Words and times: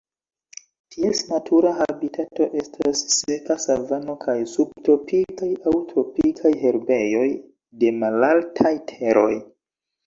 Ties 0.93 1.19
natura 1.33 1.73
habitato 1.81 2.47
estas 2.63 3.03
seka 3.17 3.59
savano 3.67 4.17
kaj 4.25 4.37
subtropikaj 4.55 5.51
aŭ 5.53 5.75
tropikaj 5.93 6.57
herbejoj 6.67 7.31
de 7.85 7.95
malaltaj 8.05 8.77
teroj. 8.97 9.33